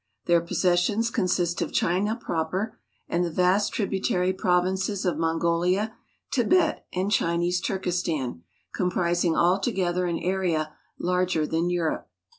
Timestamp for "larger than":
10.97-11.69